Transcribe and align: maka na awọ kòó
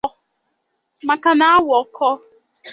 maka 1.07 1.29
na 1.39 1.45
awọ 1.55 1.77
kòó 1.95 2.11